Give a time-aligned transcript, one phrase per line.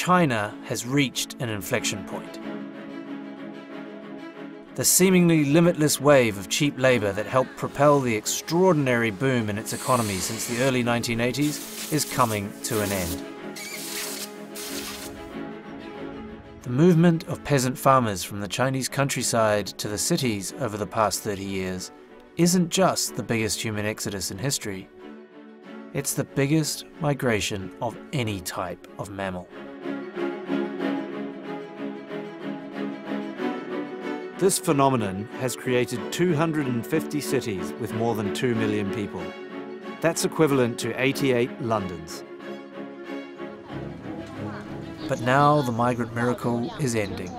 [0.00, 2.40] China has reached an inflection point.
[4.74, 9.74] The seemingly limitless wave of cheap labour that helped propel the extraordinary boom in its
[9.74, 13.26] economy since the early 1980s is coming to an end.
[16.62, 21.20] The movement of peasant farmers from the Chinese countryside to the cities over the past
[21.20, 21.92] 30 years
[22.38, 24.88] isn't just the biggest human exodus in history,
[25.92, 29.46] it's the biggest migration of any type of mammal.
[34.40, 39.22] This phenomenon has created 250 cities with more than 2 million people.
[40.00, 42.24] That's equivalent to 88 Londons.
[45.10, 47.30] But now the migrant miracle is ending.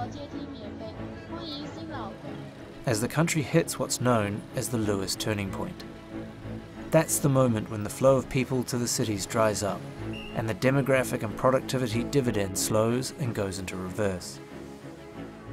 [2.86, 5.84] As the country hits what's known as the Lewis turning point.
[6.92, 9.82] That's the moment when the flow of people to the cities dries up
[10.36, 14.40] and the demographic and productivity dividend slows and goes into reverse.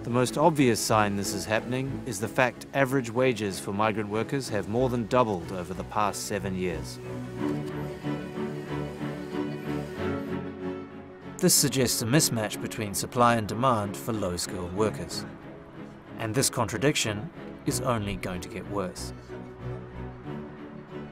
[0.05, 4.49] The most obvious sign this is happening is the fact average wages for migrant workers
[4.49, 6.99] have more than doubled over the past seven years.
[11.39, 15.27] This suggests a mismatch between supply and demand for low-skilled workers.
[16.19, 17.29] And this contradiction
[17.67, 19.13] is only going to get worse.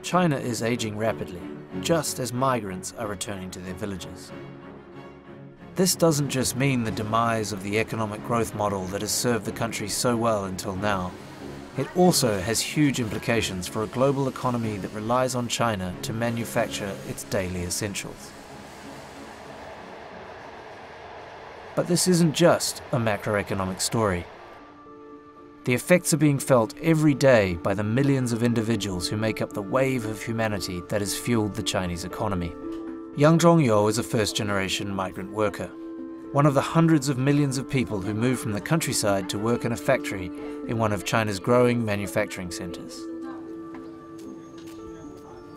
[0.03, 1.43] China is aging rapidly,
[1.81, 4.33] just as migrants are returning to their villages.
[5.77, 9.53] This doesn't just mean the demise of the economic growth model that has served the
[9.53, 11.13] country so well until now.
[11.77, 16.97] It also has huge implications for a global economy that relies on China to manufacture
[17.07, 18.31] its daily essentials.
[21.75, 24.25] But this isn't just a macroeconomic story.
[25.65, 29.53] The effects are being felt every day by the millions of individuals who make up
[29.53, 32.55] the wave of humanity that has fueled the Chinese economy.
[33.17, 35.69] Yang Zhongyou is a first-generation migrant worker,
[36.33, 39.65] one of the hundreds of millions of people who move from the countryside to work
[39.65, 40.31] in a factory
[40.69, 43.01] in one of China's growing manufacturing centres.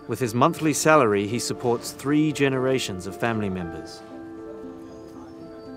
[0.07, 4.01] With his monthly salary, he supports three generations of family members.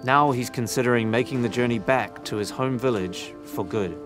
[0.04, 3.98] Now he's considering making the journey back to his home village for good.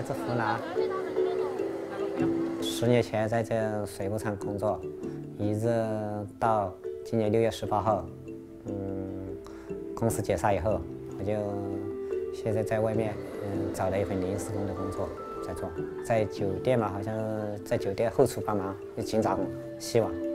[0.00, 0.58] 来自湖南。
[2.62, 4.80] 十年前在这水果厂工作，
[5.36, 5.68] 一直
[6.38, 6.74] 到
[7.04, 8.08] 今年六月十八号，
[8.64, 8.72] 嗯，
[9.94, 10.80] 公司解散以后，
[11.18, 11.34] 我就
[12.32, 13.12] 现在在外面
[13.42, 15.06] 嗯找了一份临时工的工作
[15.46, 15.68] 在做，
[16.02, 17.14] 在酒店嘛，好像
[17.62, 19.44] 在酒店后厨帮忙，就勤杂工，
[19.78, 20.29] 洗碗。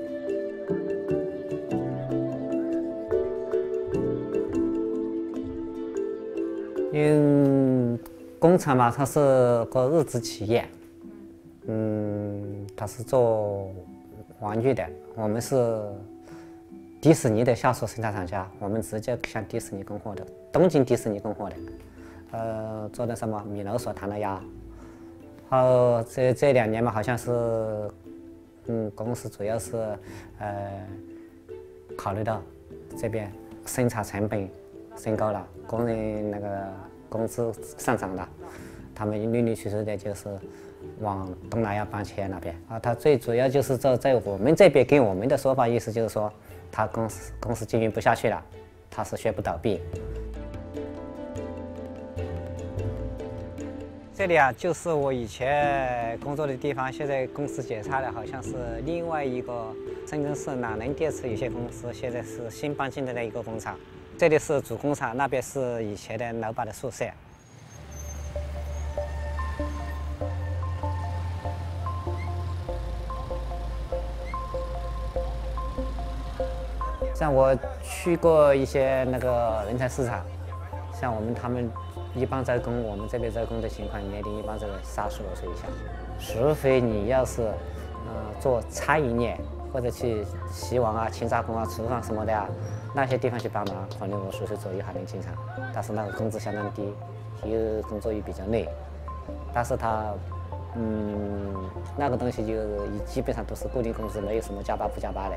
[8.55, 9.19] 工厂嘛，它是
[9.65, 10.65] 个日资企业，
[11.67, 13.69] 嗯，它是做
[14.39, 14.81] 玩具的。
[15.13, 15.77] 我们是
[17.01, 21.55] 迪士尼的下属生产厂家，我们直接向迪士尼供货的，东京迪士尼供货的。
[22.31, 24.41] 呃，做的什么米老鼠、唐老鸭。
[25.49, 27.91] 好，这这两年嘛，好像是，
[28.67, 29.75] 嗯，公司主要是
[30.39, 30.87] 呃
[31.97, 32.41] 考虑到
[32.97, 33.29] 这边
[33.65, 34.49] 生产成本
[34.95, 36.71] 升高了，工人那个。
[37.09, 38.27] 工资上涨了，
[38.93, 40.27] 他们陆陆续续的就是
[40.99, 42.79] 往东南亚搬迁那边啊。
[42.79, 46.31] 他最主要就是在在我们这边跟我们的说法，意思就是说，
[46.71, 48.43] 他公司公司经营不下去了，
[48.89, 49.79] 他是宣布倒闭。
[54.17, 58.53] 这里啊，就是我以前工作的地方，现在公司解散了，好像是
[58.85, 59.73] 另外一个
[60.07, 63.77] 深圳市朗能电池有限公司，现在是新搬进的那一个工厂。
[64.17, 67.03] 这里是主工厂，那边是以前的老板的宿舍。
[77.13, 77.53] 像我
[77.83, 80.25] 去过一些那个人才市场，
[80.93, 81.69] 像我们他们
[82.15, 85.67] 一般在工，我们这边在工的情况，年龄一般在三十多岁以下。
[86.17, 87.51] 除非你要是，
[88.07, 89.37] 嗯，做餐饮业
[89.73, 92.47] 或者去洗碗啊、清杂工啊、厨房什么的啊。
[92.95, 95.33] 那些地方去帮忙，可能我随时左右还能进厂，
[95.73, 96.93] 但是那个工资相当低，
[97.43, 98.65] 又工作又比较累，
[99.53, 100.13] 但是他，
[100.75, 101.53] 嗯，
[101.97, 105.35] 那个东西就是基本上都是固定工资，没有什么加班不加班的，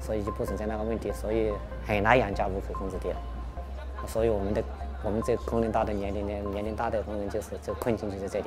[0.00, 1.52] 所以就不存在那个问题，所以
[1.86, 3.10] 很难养家糊口，工资低，
[4.06, 4.64] 所以我们的
[5.04, 8.46] 我们这工龄大的年龄的年龄大的工人就是这困境就在这里。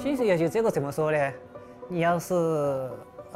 [0.00, 1.32] 薪水要求这个怎么说呢？
[1.88, 2.32] 你要是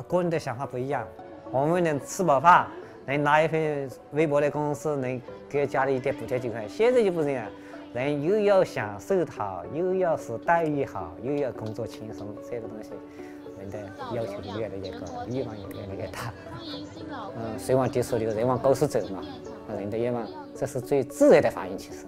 [0.07, 1.07] 个人的想法不一样。
[1.51, 2.69] 我们能吃饱饭，
[3.05, 6.69] 能拿一份微薄的工资，能给家里一点补贴就可以。
[6.69, 7.47] 现在就不这样，
[7.93, 12.91] 人又要享受好，又要是待遇好，又要工作轻松，这个东西，
[13.59, 13.79] 人的
[14.15, 16.33] 要求就越来越高，欲望也越来越大。
[17.37, 19.21] 嗯，水往低处流，人往高处走嘛。
[19.77, 20.25] 人的愿望，
[20.55, 21.77] 这是最自然的反应。
[21.77, 22.07] 其实，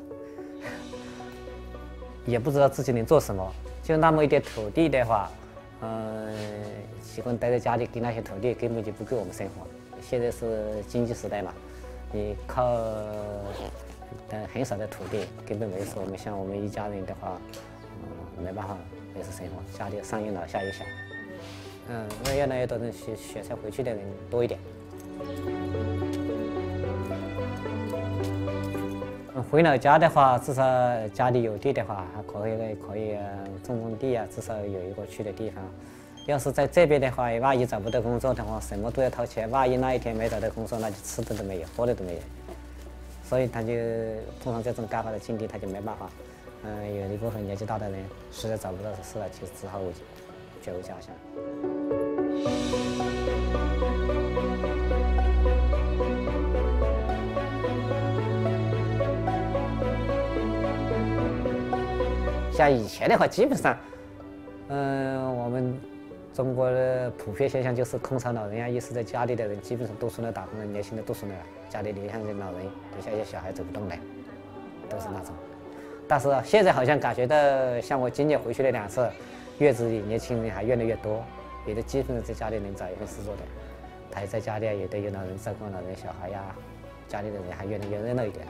[2.25, 3.53] 也不知道自己能做什么，
[3.85, 5.31] 就那么一点土地的话，
[5.83, 6.35] 嗯，
[7.03, 9.67] 喜欢待在家里，给那些土地根本就不够我们生活。
[10.01, 11.53] 现在是经济时代嘛，
[12.11, 12.79] 你靠
[14.27, 15.91] 但很少的土地根本没事。
[15.97, 17.39] 我们像我们一家人的话，
[18.39, 18.75] 嗯，没办法
[19.15, 20.83] 维持生活，家里上有老下有小，
[21.91, 24.59] 嗯，那越来越多人选选择回去的人多一点。
[29.55, 30.65] 回老家的话，至少
[31.11, 33.17] 家里有地的话，还可以可以
[33.65, 35.63] 种种地啊，至少有一个去的地方。
[36.27, 39.49] 要是在这边的话，万一找不到工作的话，什么都要掏钱。
[39.53, 42.19] 万一那一天没找到工作，那就吃的都没有，喝的都没有。
[43.23, 43.73] 所以他就
[44.43, 46.11] 碰上这种尴尬的境地，他就没办法。
[46.65, 52.04] 嗯，有一部分年纪大的人实在找不到事了，就只好回回家乡。
[62.57, 63.77] 像以前的话，基本上，
[64.69, 65.77] 嗯，我们
[66.33, 73.97] 中国的普遍现象就是空巢老人呀，一是在家里的人基本上都出来打工了，年轻的都出来了，家里留下的老人，留下一些小孩走不动的，
[74.89, 75.35] 都是那种。
[76.07, 77.37] 但是现在好像感觉到，
[77.81, 79.11] 像我今年回去了两次，
[79.59, 81.25] 月子里年轻人还越来越多，
[81.67, 83.43] 有的基本上在家里能找一份事做的，
[84.13, 86.55] 他也在家里有的有老人照顾老人小孩呀，
[87.09, 88.47] 家里的人还越来越热闹一点。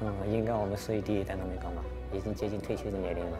[0.00, 1.82] 嗯，应该我们属于第一代农民工吧。
[2.12, 3.38] 已经接近退休的年龄了，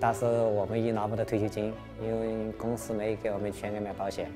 [0.00, 1.72] 但是我们也拿不到退休金，
[2.02, 4.30] 因为公司没给我们全额买保险，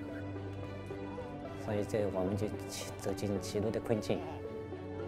[1.64, 2.46] 所以这我们就
[2.98, 4.20] 走进歧路的困境。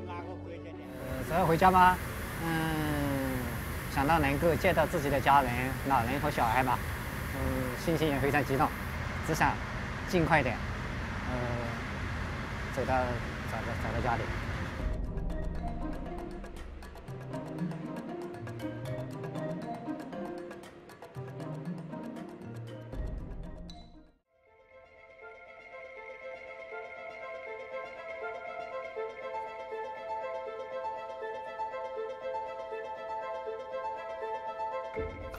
[0.09, 1.97] 呃，要回家吗？
[2.45, 2.51] 嗯，
[3.95, 5.51] 想到能够见到自己的家人、
[5.89, 6.79] 老人和小孩嘛，
[7.35, 8.67] 嗯，心情也非常激动，
[9.27, 9.53] 只想
[10.09, 10.57] 尽快点，
[11.31, 11.37] 呃，
[12.75, 12.95] 走到
[13.51, 14.23] 找到找到家里。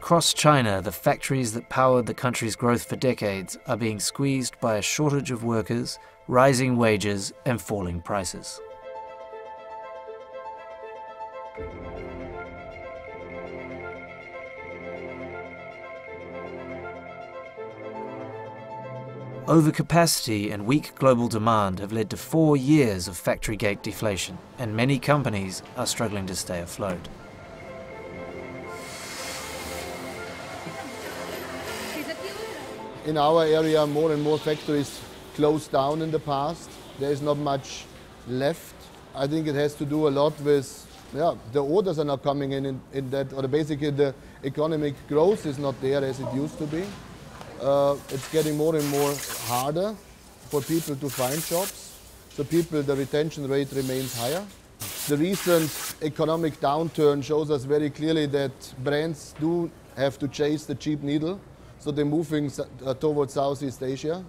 [0.02, 4.78] Across China, the factories that powered the country's growth for decades are being squeezed by
[4.78, 8.60] a shortage of workers, rising wages, and falling prices.
[19.46, 24.76] Overcapacity and weak global demand have led to four years of factory gate deflation, and
[24.76, 27.08] many companies are struggling to stay afloat.
[33.06, 35.02] In our area, more and more factories
[35.36, 36.70] closed down in the past.
[37.00, 37.86] There is not much
[38.28, 38.76] left.
[39.16, 42.52] I think it has to do a lot with, yeah, the orders are not coming
[42.52, 46.58] in, in, in that, or basically the economic growth is not there as it used
[46.60, 46.84] to be.
[47.62, 49.14] Uh, it's getting more and more
[49.46, 49.96] harder
[50.50, 51.98] for people to find jobs.
[52.30, 54.46] So people, the retention rate remains higher.
[55.08, 58.52] The recent economic downturn shows us very clearly that
[58.84, 61.40] brands do have to chase the cheap needle
[61.82, 62.52] so they're moving
[62.86, 64.24] uh, towards Southeast Asia.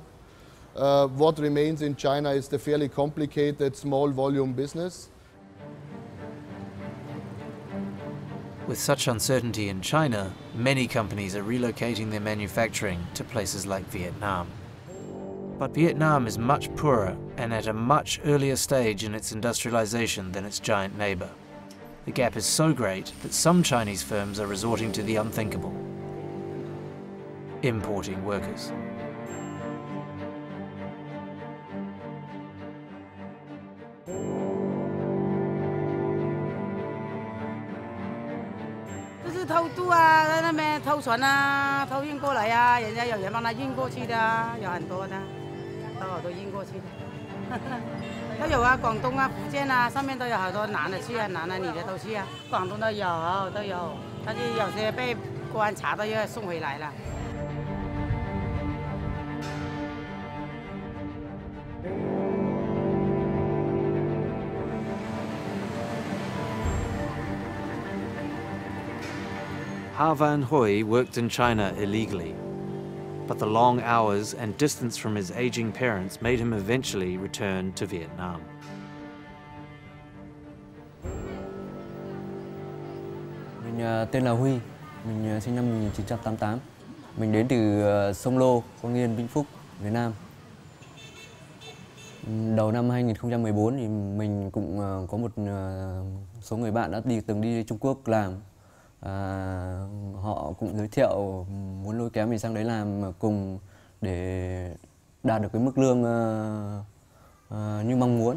[0.75, 5.11] Uh, what remains in China is the fairly complicated small volume business.
[8.67, 14.49] With such uncertainty in China, many companies are relocating their manufacturing to places like Vietnam.
[15.59, 20.47] But Vietnam is much poorer and at a much earlier stage in its industrialization than
[20.47, 21.29] its giant neighbor.
[22.07, 25.77] The gap is so great that some Chinese firms are resorting to the unthinkable
[27.63, 28.71] importing workers.
[39.25, 45.17] This 偷渡啊，在那边偷船啊，偷运过来、啊，人家有人帮他运过去的、啊，有很多的，
[46.01, 47.59] 都好多运过去的。
[48.41, 52.27] 都有啊，广东啊、福建啊，上面都有好多男的去啊，男的女的都去啊。
[52.51, 53.07] 广东都有
[53.55, 55.17] 都有，但是有些被
[55.53, 56.93] 公安查到又要送回来了。
[69.95, 72.35] Ha Van Hoi worked in China illegally.
[73.33, 77.87] but the long hours and distance from his aging parents made him eventually return to
[77.87, 78.41] Vietnam.
[83.65, 84.59] Mình tên là Huy,
[85.07, 86.59] mình sinh năm 1988.
[87.17, 87.83] Mình đến từ
[88.13, 89.47] Sông Lô, Quang Yên, Vĩnh Phúc,
[89.81, 90.13] Việt Nam.
[92.57, 94.79] Đầu năm 2014 thì mình cũng
[95.11, 95.33] có một
[96.41, 98.33] số người bạn đã đi từng đi Trung Quốc làm.
[99.07, 99.87] À,
[100.23, 101.47] họ cũng giới thiệu
[101.85, 103.59] muốn lôi kéo mình sang đấy làm cùng
[104.01, 104.77] để
[105.23, 106.85] đạt được cái mức lương uh,
[107.55, 108.37] uh, như mong muốn.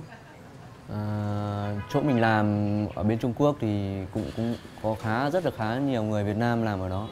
[0.90, 2.48] À, chỗ mình làm
[2.96, 6.38] ở bên Trung Quốc thì cũng cũng có khá rất là khá nhiều người Việt
[6.38, 7.08] Nam làm ở đó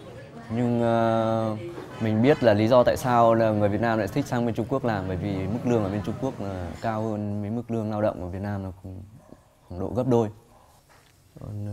[0.56, 1.60] nhưng uh,
[2.02, 4.56] mình biết là lý do tại sao là người Việt Nam lại thích sang bên
[4.56, 7.52] Trung Quốc làm bởi vì mức lương ở bên Trung Quốc là cao hơn mấy
[7.52, 9.02] mức lương lao động ở Việt Nam là khoảng,
[9.70, 10.30] khoảng độ gấp đôi
[11.40, 11.66] còn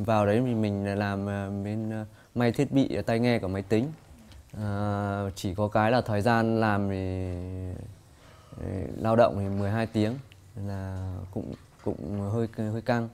[0.00, 3.48] uh, vào đấy thì mình làm uh, bên uh, may thiết bị tai nghe của
[3.48, 3.92] máy tính.
[4.56, 7.34] Uh, chỉ có cái là thời gian làm thì
[8.96, 10.14] lao động thì 12 tiếng
[10.66, 11.54] là cũng
[11.84, 13.08] cũng hơi hơi căng.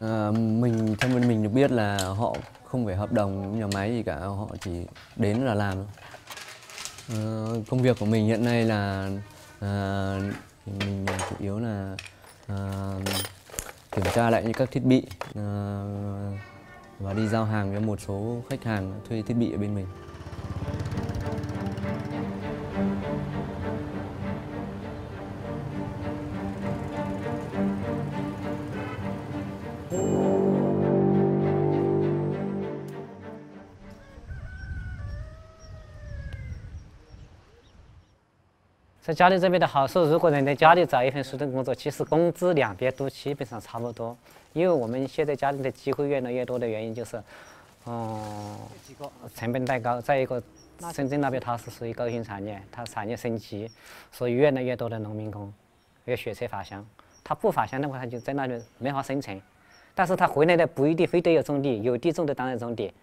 [0.00, 3.90] À, mình theo bên mình được biết là họ không phải hợp đồng nhà máy
[3.90, 5.76] gì cả họ chỉ đến là làm
[7.08, 7.18] à,
[7.68, 9.10] công việc của mình hiện nay là
[9.60, 10.16] à,
[10.66, 11.96] mình chủ yếu là
[12.46, 12.92] à,
[13.92, 15.02] kiểm tra lại những các thiết bị
[15.34, 16.32] ờ,
[16.98, 19.86] và đi giao hàng với một số khách hàng thuê thiết bị ở bên mình.
[39.10, 44.16] 在家里这边的好处，如果能在家里找一份熟练工作，其实工资两边都基本上差不多。
[44.52, 47.20] 因为我们现在家里的机会越来越多的原因就是，
[47.86, 48.56] 嗯，
[49.34, 50.00] 成本太高。
[50.00, 50.40] 再一个，
[50.94, 53.68] 深圳那边它是属于高新产业，它产业升级，
[54.12, 55.52] 所以越来越多的农民工
[56.04, 56.86] 要学车返乡。
[57.24, 59.42] 他不返乡的话，他就在那里没法生存。
[59.92, 62.94] 但是他回来的不一定非得要种地，有地种的当然种地。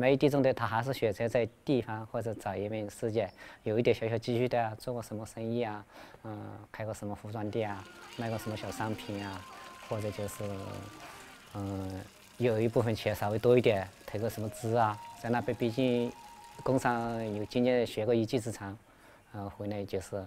[0.00, 3.30] 没地种的，他还是选择在地方或者找一份事业，
[3.64, 5.84] 有一点小小积蓄的，做个什么生意啊，
[6.24, 6.40] 嗯，
[6.72, 7.84] 开个什么服装店啊，
[8.16, 9.44] 卖个什么小商品啊，
[9.86, 10.42] 或者就是，
[11.52, 12.00] 嗯，
[12.38, 16.10] 有一部分钱稍微多一点，投个什么资啊，在那边毕竟
[16.62, 18.74] 工商有经验，学个一技之长，
[19.34, 20.26] 嗯，回来就是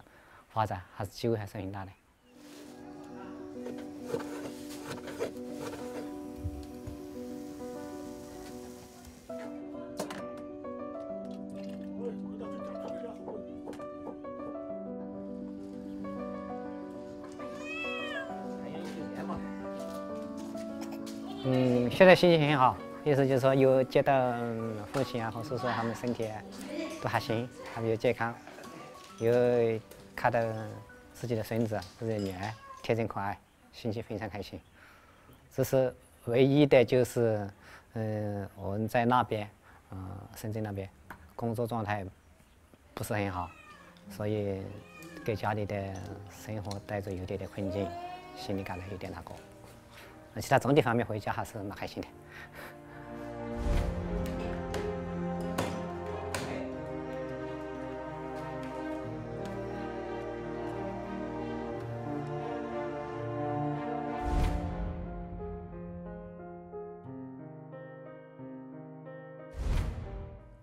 [0.49, 1.91] 发展，还是机会还是很大的。
[21.45, 24.33] 嗯，现在心情很好，意思就是说有接到
[24.93, 26.29] 父亲啊或叔叔他们身体
[27.01, 28.33] 都还行，他们又健康，
[29.19, 29.29] 又
[30.15, 30.39] 看到
[31.13, 33.37] 自己的孙子或者女儿天真可爱，
[33.73, 34.57] 心情非常开心。
[35.53, 35.93] 只是
[36.25, 37.45] 唯一的就是，
[37.95, 39.49] 嗯，我们在那边，
[39.91, 40.89] 嗯，深圳那边
[41.35, 42.05] 工作状态
[42.93, 43.51] 不是很好，
[44.09, 44.61] 所以
[45.25, 45.75] 给家里的
[46.31, 47.85] 生活带着有点点困境，
[48.37, 49.35] 心里感到有点那个。
[50.40, 52.08] 其他总体方面回家还是蛮开心的。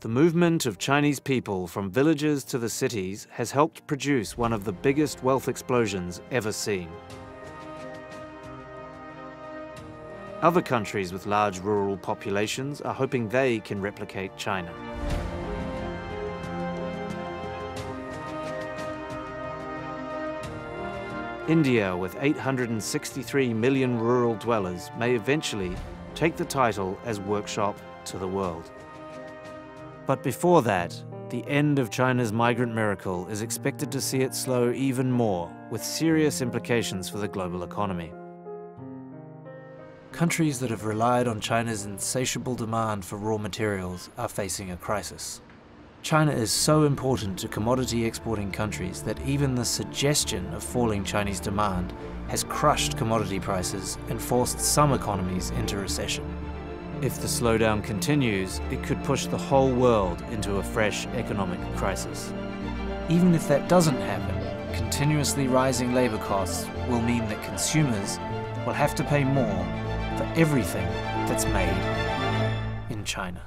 [0.06, 4.64] The movement of Chinese people from villages to the cities has helped produce one of
[4.64, 6.90] the biggest wealth explosions ever seen.
[10.43, 14.73] Other countries with large rural populations are hoping they can replicate China.
[21.47, 25.77] India, with 863 million rural dwellers, may eventually
[26.15, 28.71] take the title as workshop to the world.
[30.07, 34.73] But before that, the end of China's migrant miracle is expected to see it slow
[34.73, 38.11] even more, with serious implications for the global economy.
[40.21, 45.41] Countries that have relied on China's insatiable demand for raw materials are facing a crisis.
[46.03, 51.41] China is so important to commodity exporting countries that even the suggestion of falling Chinese
[51.41, 51.95] demand
[52.29, 56.27] has crushed commodity prices and forced some economies into recession.
[57.01, 62.31] If the slowdown continues, it could push the whole world into a fresh economic crisis.
[63.09, 68.19] Even if that doesn't happen, continuously rising labour costs will mean that consumers
[68.67, 69.90] will have to pay more
[70.37, 70.87] everything
[71.27, 71.69] that's made
[72.91, 73.43] in China.